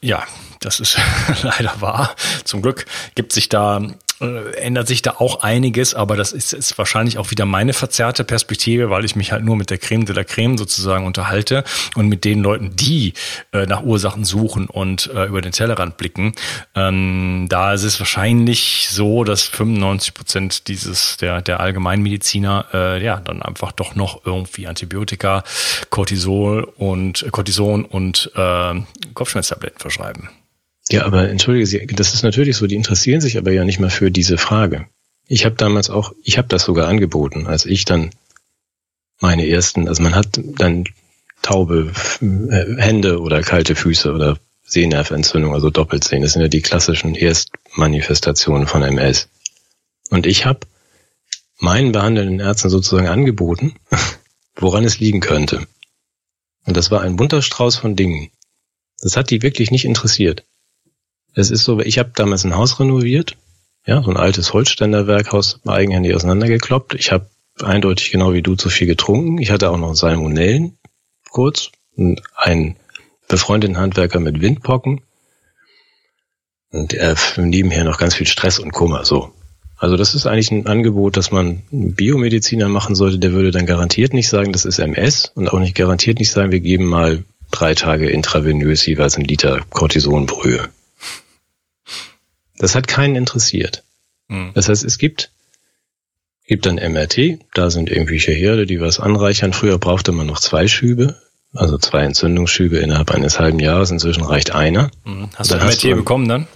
[0.00, 0.26] Ja,
[0.60, 0.98] das ist
[1.42, 2.16] leider wahr.
[2.44, 7.18] Zum Glück gibt sich da ändert sich da auch einiges, aber das ist, ist wahrscheinlich
[7.18, 10.24] auch wieder meine verzerrte Perspektive, weil ich mich halt nur mit der Creme de la
[10.24, 13.14] Creme sozusagen unterhalte und mit den Leuten, die
[13.52, 16.32] äh, nach Ursachen suchen und äh, über den Tellerrand blicken.
[16.74, 23.20] Ähm, da ist es wahrscheinlich so, dass 95 Prozent dieses der der Allgemeinmediziner äh, ja
[23.20, 25.44] dann einfach doch noch irgendwie Antibiotika,
[25.90, 28.74] Cortisol und Cortison und äh,
[29.14, 30.30] Kopfschmerztabletten verschreiben.
[30.90, 33.90] Ja, aber entschuldige Sie, das ist natürlich so, die interessieren sich aber ja nicht mehr
[33.90, 34.86] für diese Frage.
[35.26, 38.10] Ich habe damals auch, ich habe das sogar angeboten, als ich dann
[39.20, 40.84] meine ersten, also man hat dann
[41.42, 46.22] taube äh, Hände oder kalte Füße oder Sehnerventzündung, also Doppelsehen.
[46.22, 49.28] Das sind ja die klassischen Erstmanifestationen von MS.
[50.10, 50.60] Und ich habe
[51.58, 53.74] meinen behandelnden Ärzten sozusagen angeboten,
[54.56, 55.66] woran es liegen könnte.
[56.64, 58.30] Und das war ein bunter Strauß von Dingen.
[59.00, 60.44] Das hat die wirklich nicht interessiert.
[61.38, 63.36] Es ist so, ich habe damals ein Haus renoviert,
[63.86, 66.94] ja, so ein altes Holzständerwerkhaus eigenhändig auseinandergekloppt.
[66.94, 67.30] Ich habe
[67.62, 69.38] eindeutig genau wie du zu viel getrunken.
[69.38, 70.76] Ich hatte auch noch Salmonellen,
[71.30, 71.70] kurz,
[72.34, 72.74] einen
[73.28, 75.02] befreundeten Handwerker mit Windpocken
[76.72, 79.04] und äh, nebenher noch ganz viel Stress und Kummer.
[79.04, 79.30] So,
[79.76, 83.20] also das ist eigentlich ein Angebot, das man Biomediziner machen sollte.
[83.20, 86.50] Der würde dann garantiert nicht sagen, das ist MS und auch nicht garantiert nicht sagen,
[86.50, 87.22] wir geben mal
[87.52, 90.68] drei Tage intravenös jeweils ein Liter Cortisonbrühe.
[92.58, 93.84] Das hat keinen interessiert.
[94.28, 94.50] Mhm.
[94.54, 95.30] Das heißt, es gibt,
[96.46, 99.52] gibt dann MRT, da sind irgendwelche Herde, die was anreichern.
[99.52, 101.16] Früher brauchte man noch zwei Schübe,
[101.54, 103.90] also zwei Entzündungsschübe innerhalb eines halben Jahres.
[103.90, 104.90] Inzwischen reicht einer.
[105.04, 105.30] Mhm.
[105.36, 106.46] Hast du MRT bekommen dann?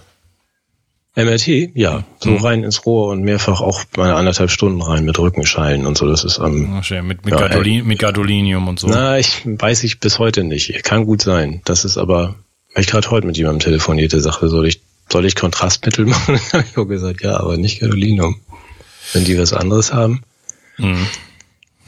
[1.15, 2.37] MRT, ja, so mhm.
[2.37, 6.07] rein ins Rohr und mehrfach auch mal anderthalb Stunden rein mit Rückenschalen und so.
[6.07, 7.05] Das ist am schön.
[7.05, 8.87] mit mit, ja, Gadolin, mit Gadolinium und so.
[8.87, 10.83] Na, ich weiß ich bis heute nicht.
[10.83, 11.61] Kann gut sein.
[11.65, 12.33] Das ist aber,
[12.73, 16.39] weil ich gerade heute mit jemandem telefonierte, sagte, soll ich soll ich Kontrastmittel machen?
[16.51, 18.41] Dann habe ich auch gesagt, ja, aber nicht Gadolinium.
[19.11, 20.23] Wenn die was anderes haben.
[20.77, 21.07] Mhm.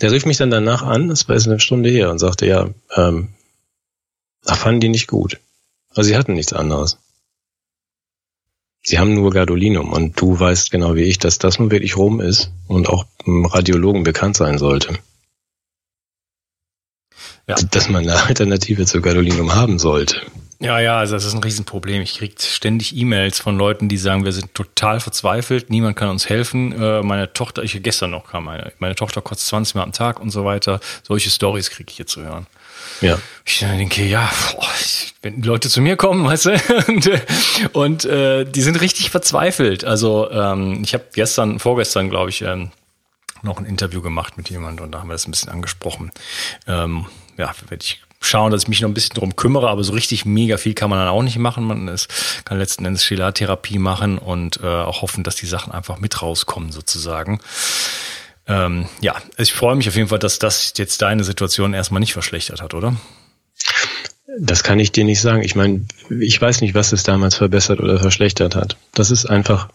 [0.01, 2.69] Der rief mich dann danach an, das war jetzt eine Stunde her, und sagte, ja,
[2.95, 3.30] ähm,
[4.45, 5.39] ach, fanden die nicht gut.
[5.95, 6.97] Also sie hatten nichts anderes.
[8.84, 12.21] Sie haben nur Gadolinum und du weißt genau wie ich, dass das nun wirklich rum
[12.21, 14.99] ist und auch Radiologen bekannt sein sollte.
[17.47, 17.56] Ja.
[17.56, 20.21] Dass man eine Alternative zu Gadolinum haben sollte.
[20.59, 22.01] Ja, ja, also das ist ein Riesenproblem.
[22.01, 26.29] Ich kriege ständig E-Mails von Leuten, die sagen, wir sind total verzweifelt, niemand kann uns
[26.29, 26.71] helfen.
[26.71, 30.19] Äh, meine Tochter, ich gestern noch kam meine, meine Tochter kotzt 20 Mal am Tag
[30.19, 30.79] und so weiter.
[31.03, 32.47] Solche Stories kriege ich hier zu hören.
[33.01, 33.19] Ja.
[33.43, 34.69] Ich denke, ja, boah,
[35.21, 36.51] wenn die Leute zu mir kommen, weißt du,
[36.87, 37.09] und,
[37.73, 39.83] und äh, die sind richtig verzweifelt.
[39.83, 42.71] Also ähm, ich habe gestern, vorgestern, glaube ich, ähm,
[43.41, 46.11] noch ein Interview gemacht mit jemandem und da haben wir das ein bisschen angesprochen.
[46.67, 47.05] Ähm,
[47.37, 50.25] ja, werde ich schauen, dass ich mich noch ein bisschen drum kümmere, aber so richtig
[50.25, 51.63] mega viel kann man dann auch nicht machen.
[51.65, 52.08] Man ist,
[52.45, 56.71] kann letzten Endes Chelartherapie machen und äh, auch hoffen, dass die Sachen einfach mit rauskommen
[56.71, 57.39] sozusagen.
[58.47, 62.13] Ähm, ja, ich freue mich auf jeden Fall, dass das jetzt deine Situation erstmal nicht
[62.13, 62.95] verschlechtert hat, oder?
[64.39, 65.43] Das kann ich dir nicht sagen.
[65.43, 65.86] Ich meine,
[66.19, 68.78] ich weiß nicht, was es damals verbessert oder verschlechtert hat.
[68.93, 69.69] Das ist einfach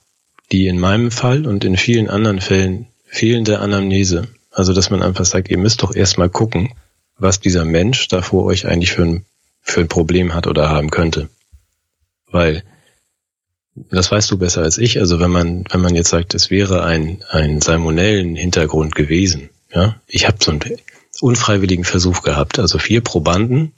[0.53, 4.29] die in meinem Fall und in vielen anderen Fällen fehlende Anamnese.
[4.51, 6.73] Also, dass man einfach sagt, ihr müsst doch erstmal gucken,
[7.21, 9.25] was dieser Mensch da vor euch eigentlich für ein,
[9.61, 11.29] für ein Problem hat oder haben könnte.
[12.31, 12.65] Weil,
[13.75, 16.83] das weißt du besser als ich, also wenn man, wenn man jetzt sagt, es wäre
[16.85, 20.61] ein, ein salmonellen Hintergrund gewesen, ja, ich habe so einen
[21.21, 23.73] unfreiwilligen Versuch gehabt, also vier Probanden,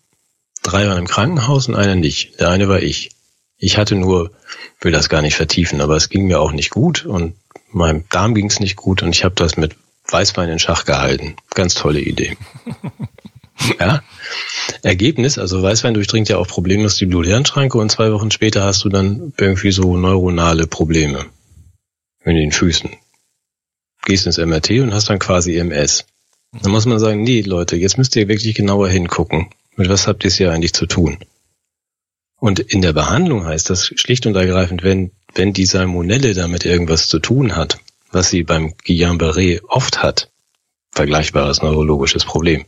[0.63, 2.41] drei waren im Krankenhaus und einer nicht.
[2.41, 3.11] Der eine war ich.
[3.59, 4.31] Ich hatte nur,
[4.81, 7.35] will das gar nicht vertiefen, aber es ging mir auch nicht gut und
[7.71, 9.77] meinem Darm ging es nicht gut und ich habe das mit
[10.09, 11.37] Weißwein in Schach gehalten.
[11.55, 12.37] Ganz tolle Idee.
[13.81, 14.03] Ja.
[14.83, 18.89] Ergebnis, also Weißwein durchdringt ja auch problemlos die Blut-Hirn-Schranke und zwei Wochen später hast du
[18.89, 21.27] dann irgendwie so neuronale Probleme
[22.25, 22.91] in den Füßen.
[24.05, 26.05] Gehst ins MRT und hast dann quasi MS.
[26.61, 29.49] Dann muss man sagen, nee, Leute, jetzt müsst ihr wirklich genauer hingucken.
[29.77, 31.19] Mit was habt ihr es hier eigentlich zu tun?
[32.39, 37.07] Und in der Behandlung heißt das schlicht und ergreifend, wenn, wenn die Salmonelle damit irgendwas
[37.07, 37.79] zu tun hat,
[38.11, 40.31] was sie beim Guillain-Barré oft hat,
[40.91, 42.65] vergleichbares neurologisches Problem,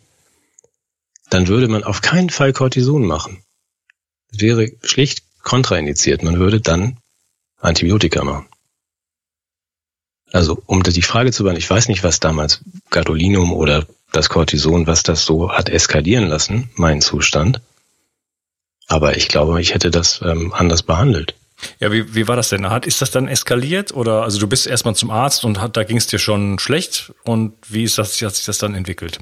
[1.34, 3.42] dann würde man auf keinen Fall Cortison machen.
[4.30, 6.22] Das wäre schlicht kontraindiziert.
[6.22, 6.98] Man würde dann
[7.58, 8.46] Antibiotika machen.
[10.30, 14.86] Also, um die Frage zu beantworten, ich weiß nicht, was damals Gadolinum oder das Cortison,
[14.86, 17.60] was das so hat eskalieren lassen, mein Zustand.
[18.86, 21.34] Aber ich glaube, ich hätte das ähm, anders behandelt.
[21.80, 22.70] Ja, wie, wie war das denn?
[22.70, 25.82] Hat, ist das dann eskaliert oder also du bist erstmal zum Arzt und hat, da
[25.82, 29.18] ging es dir schon schlecht und wie ist das, hat sich das dann entwickelt?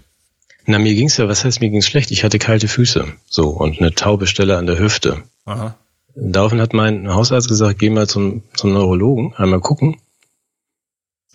[0.66, 2.10] Na, mir ging's ja, was heißt mir ging's schlecht?
[2.10, 3.06] Ich hatte kalte Füße.
[3.28, 5.22] So, und eine taube Stelle an der Hüfte.
[5.44, 5.76] Aha.
[6.14, 9.96] Daraufhin hat mein Hausarzt gesagt, geh mal zum, zum Neurologen, einmal gucken.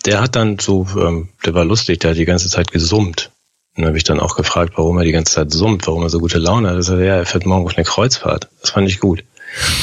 [0.06, 3.30] Der hat dann so, ähm, der war lustig, der hat die ganze Zeit gesummt.
[3.74, 6.10] Und dann habe ich dann auch gefragt, warum er die ganze Zeit summt, warum er
[6.10, 6.76] so gute Laune hat.
[6.76, 8.48] Er sagte, ja, er fährt morgen auf eine Kreuzfahrt.
[8.60, 9.24] Das fand ich gut.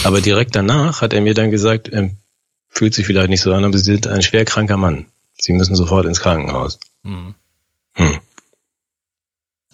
[0.04, 2.10] Aber direkt danach hat er mir dann gesagt, er
[2.70, 5.06] fühlt sich vielleicht nicht so an, aber Sie sind ein schwerkranker Mann.
[5.38, 6.80] Sie müssen sofort ins Krankenhaus.
[7.04, 7.36] Mhm.
[7.94, 8.20] Hm.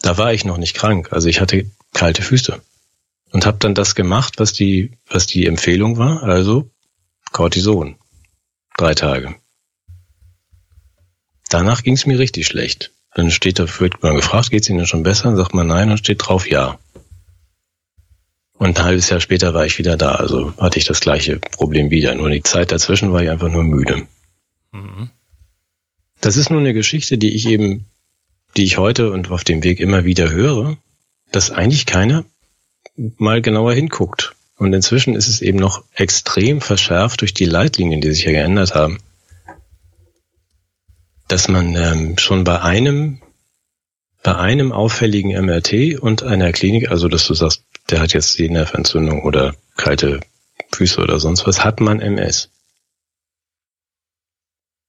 [0.02, 2.62] Da war ich noch nicht krank, also ich hatte kalte Füße
[3.32, 6.70] und habe dann das gemacht, was die was die Empfehlung war, also
[7.32, 7.96] Cortison,
[8.78, 9.36] drei Tage.
[11.50, 12.92] Danach ging es mir richtig schlecht.
[13.14, 15.24] Dann steht da, wird man gefragt, geht es Ihnen schon besser?
[15.26, 16.80] Dann sagt man nein und steht drauf ja.
[18.54, 21.90] Und ein halbes Jahr später war ich wieder da, also hatte ich das gleiche Problem
[21.90, 22.16] wieder.
[22.16, 24.08] Nur die Zeit dazwischen war ich einfach nur müde.
[24.72, 25.10] Mhm.
[26.22, 27.86] Das ist nur eine Geschichte, die ich eben
[28.58, 30.78] die ich heute und auf dem Weg immer wieder höre,
[31.32, 32.26] dass eigentlich keiner
[32.96, 34.36] mal genauer hinguckt.
[34.58, 38.76] Und inzwischen ist es eben noch extrem verschärft durch die Leitlinien, die sich ja geändert
[38.76, 39.00] haben,
[41.28, 43.22] dass man ähm, schon bei einem
[44.24, 48.50] bei einem auffälligen MRT und einer Klinik, also dass du sagst, der hat jetzt die
[48.50, 50.20] Nerventzündung oder kalte
[50.72, 52.50] Füße oder sonst was, hat man MS.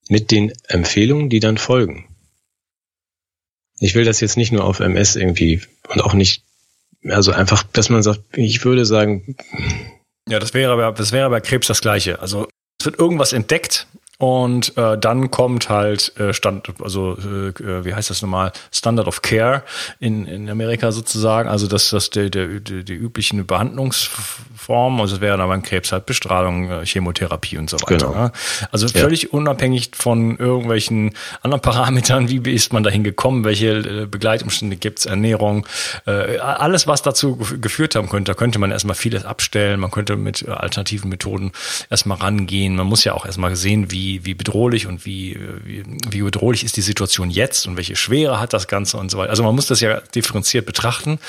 [0.07, 2.12] Mit den Empfehlungen, die dann folgen.
[3.83, 6.41] Ich will das jetzt nicht nur auf MS irgendwie und auch nicht,
[7.03, 9.35] also einfach, dass man sagt, ich würde sagen.
[10.29, 12.21] Ja, das wäre aber, das wäre bei Krebs das Gleiche.
[12.21, 12.47] Also
[12.79, 13.87] es wird irgendwas entdeckt
[14.23, 19.05] und äh, dann kommt halt äh, Stand, also äh, äh wie heißt das nochmal, Standard
[19.05, 19.63] of Care
[19.99, 24.09] in, in Amerika sozusagen, also dass das der, der, der, die üblichen Behandlungs
[24.63, 25.01] Form.
[25.01, 27.97] Also es wäre dann beim Krebs halt Bestrahlung, äh, Chemotherapie und so weiter.
[27.97, 28.13] Genau.
[28.13, 28.31] Ne?
[28.71, 29.29] Also völlig ja.
[29.31, 35.67] unabhängig von irgendwelchen anderen Parametern, wie ist man dahin gekommen, welche äh, Begleitumstände gibt's, Ernährung,
[36.05, 40.15] äh, alles, was dazu geführt haben könnte, da könnte man erstmal vieles abstellen, man könnte
[40.15, 41.51] mit alternativen Methoden
[41.89, 42.75] erstmal rangehen.
[42.75, 46.77] Man muss ja auch erstmal sehen, wie, wie bedrohlich und wie, wie, wie bedrohlich ist
[46.77, 49.29] die Situation jetzt und welche Schwere hat das Ganze und so weiter.
[49.29, 51.19] Also man muss das ja differenziert betrachten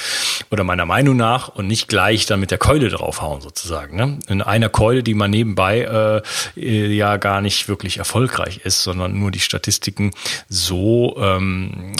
[0.50, 3.96] oder meiner Meinung nach und nicht gleich dann mit der Keule draufhauen sozusagen.
[3.96, 4.18] Ne?
[4.28, 6.22] In einer Keule, die man nebenbei
[6.56, 10.10] äh, ja gar nicht wirklich erfolgreich ist, sondern nur die Statistiken
[10.48, 11.92] so, ähm,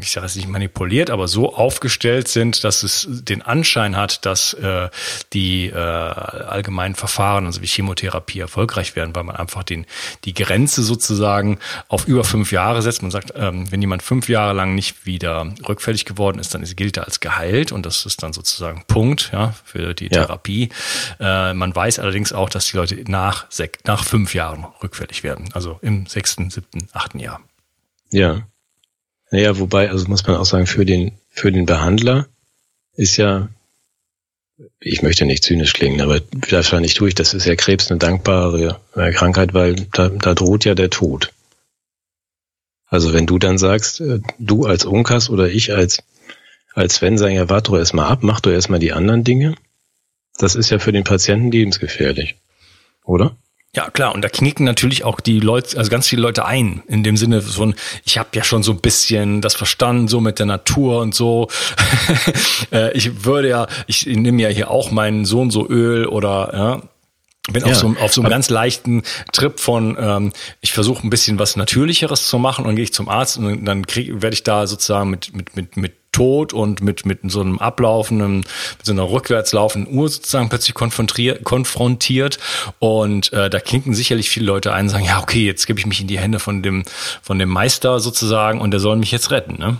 [0.00, 4.54] ich sage es nicht manipuliert, aber so aufgestellt sind, dass es den Anschein hat, dass
[4.54, 4.88] äh,
[5.32, 9.86] die äh, allgemeinen Verfahren, also wie Chemotherapie, erfolgreich werden, weil man einfach den
[10.24, 13.02] die Grenze sozusagen auf über fünf Jahre setzt.
[13.02, 16.76] Man sagt, ähm, wenn jemand fünf Jahre lang nicht wieder rückfällig geworden ist, dann ist,
[16.76, 20.10] gilt er als geheilt und das ist dann sozusagen Punkt ja, für die ja.
[20.10, 20.70] Therapie.
[21.20, 25.48] Äh, man weiß allerdings auch, dass die Leute nach, sech, nach fünf Jahren rückfällig werden,
[25.52, 27.40] also im sechsten, siebten, achten Jahr.
[28.10, 28.42] Ja.
[29.30, 32.26] Naja, wobei, also muss man auch sagen, für den, für den Behandler
[32.94, 33.48] ist ja,
[34.80, 38.80] ich möchte nicht zynisch klingen, aber wahrscheinlich tue ich, das ist ja Krebs eine dankbare
[38.94, 41.32] äh, Krankheit, weil da, da droht ja der Tod.
[42.86, 46.02] Also wenn du dann sagst, äh, du als Unkas oder ich als,
[46.72, 49.56] als Sven sagen, ja, warte doch erstmal ab, mach doch erstmal die anderen Dinge,
[50.38, 52.36] das ist ja für den Patienten lebensgefährlich.
[53.04, 53.36] Oder?
[53.76, 54.14] Ja, klar.
[54.14, 57.42] Und da knicken natürlich auch die Leute, also ganz viele Leute ein, in dem Sinne
[57.42, 57.74] von,
[58.06, 61.48] ich habe ja schon so ein bisschen das verstanden, so mit der Natur und so.
[62.72, 66.82] Äh, ich würde ja, ich nehme ja hier auch meinen Sohn so Öl oder ja,
[67.52, 71.10] bin ja, auf so, auf so einem ganz leichten Trip von, ähm, ich versuche ein
[71.10, 74.66] bisschen was Natürlicheres zu machen und gehe ich zum Arzt und dann werde ich da
[74.66, 78.46] sozusagen mit, mit, mit, mit Tod und mit, mit so einem ablaufenden, mit
[78.84, 82.38] so einer rückwärts laufenden Uhr sozusagen plötzlich konfrontiert.
[82.78, 85.84] Und äh, da klinken sicherlich viele Leute ein und sagen, ja, okay, jetzt gebe ich
[85.84, 86.84] mich in die Hände von dem,
[87.20, 89.78] von dem Meister sozusagen und der soll mich jetzt retten, ne?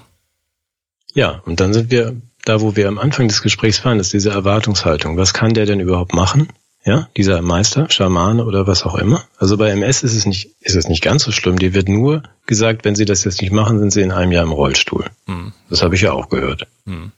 [1.15, 4.29] Ja, und dann sind wir da, wo wir am Anfang des Gesprächs waren, ist diese
[4.31, 5.17] Erwartungshaltung.
[5.17, 6.49] Was kann der denn überhaupt machen?
[6.87, 9.25] Ja, dieser Meister, Schamane oder was auch immer.
[9.39, 11.59] Also bei MS ist es nicht, ist es nicht ganz so schlimm.
[11.59, 14.45] Dir wird nur gesagt, wenn sie das jetzt nicht machen, sind sie in einem Jahr
[14.45, 15.05] im Rollstuhl.
[15.27, 15.53] Mhm.
[15.69, 16.69] Das habe ich ja auch gehört.
[16.85, 17.11] Mhm.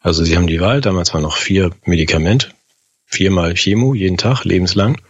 [0.00, 2.48] Also sie haben die Wahl, damals waren noch vier Medikamente,
[3.06, 5.00] viermal Chemo jeden Tag, lebenslang.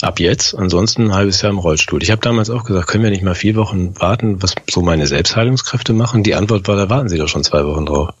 [0.00, 2.02] Ab jetzt, ansonsten ein halbes Jahr im Rollstuhl.
[2.02, 5.06] Ich habe damals auch gesagt, können wir nicht mal vier Wochen warten, was so meine
[5.06, 6.22] Selbstheilungskräfte machen?
[6.22, 8.14] Die Antwort war, da warten sie doch schon zwei Wochen drauf.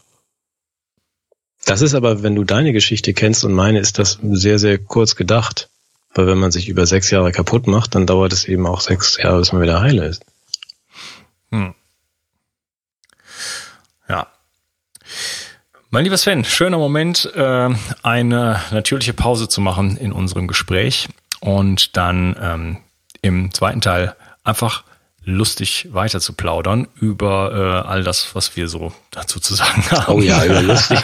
[1.70, 5.14] Das ist aber, wenn du deine Geschichte kennst und meine, ist das sehr, sehr kurz
[5.14, 5.70] gedacht.
[6.12, 9.16] Weil wenn man sich über sechs Jahre kaputt macht, dann dauert es eben auch sechs
[9.18, 10.24] Jahre, bis man wieder heile ist.
[11.52, 11.72] Hm.
[14.08, 14.26] Ja.
[15.90, 17.68] Mein lieber Sven, schöner Moment, äh,
[18.02, 22.78] eine natürliche Pause zu machen in unserem Gespräch und dann ähm,
[23.22, 24.82] im zweiten Teil einfach
[25.24, 30.14] lustig weiter zu plaudern über äh, all das, was wir so dazu zu sagen haben.
[30.14, 30.98] Oh ja, über lustig.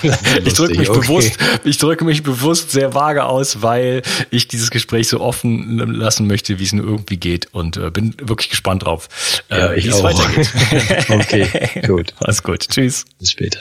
[0.45, 1.01] ich drücke mich okay.
[1.01, 6.27] bewusst, ich drücke mich bewusst sehr vage aus, weil ich dieses Gespräch so offen lassen
[6.27, 9.09] möchte, wie es nur irgendwie geht und äh, bin wirklich gespannt drauf,
[9.51, 11.11] äh, ja, wie es weitergeht.
[11.11, 12.15] okay, gut.
[12.19, 12.69] Alles gut.
[12.69, 13.05] Tschüss.
[13.19, 13.61] Bis später.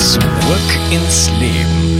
[0.00, 1.99] Zurück ins Leben.